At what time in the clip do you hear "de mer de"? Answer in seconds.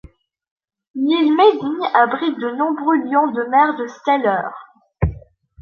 3.33-3.85